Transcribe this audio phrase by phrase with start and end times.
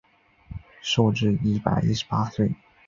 [0.81, 2.55] 寿至一百一十八岁。